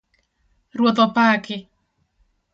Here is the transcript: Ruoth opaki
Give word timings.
Ruoth 0.77 1.01
opaki 1.05 1.55